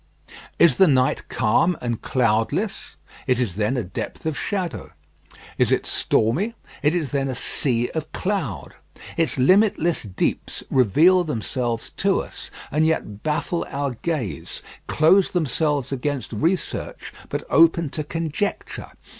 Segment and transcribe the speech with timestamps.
[0.57, 2.95] Is the night calm and cloudless?
[3.27, 4.89] It is then a depth of shadow.
[5.59, 6.55] Is it stormy?
[6.81, 8.73] It is then a sea of cloud.
[9.15, 16.33] Its limitless deeps reveal themselves to us, and yet baffle our gaze: close themselves against
[16.33, 18.89] research, but open to conjecture.